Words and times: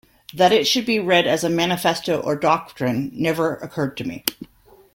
That 0.33 0.51
it 0.51 0.65
should 0.65 0.87
be 0.87 0.97
read 0.97 1.27
as 1.27 1.43
a 1.43 1.49
manifesto 1.51 2.19
or 2.21 2.35
doctrine 2.35 3.11
never 3.13 3.57
occurred 3.57 3.95
to 3.97 4.03
me. 4.03 4.25